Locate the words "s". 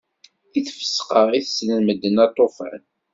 0.65-0.65